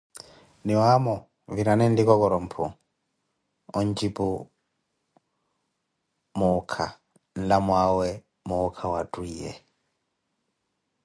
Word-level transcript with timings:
Niwaamo 0.65 1.15
virani 1.55 1.85
nlikokoroh 1.87 2.43
mphu, 2.45 2.65
onjipuh 3.77 4.35
muukha, 6.37 6.85
nlamwaawe 7.39 8.07
muukha 8.47 8.85
wa 8.93 9.01
twiiye. 9.11 9.51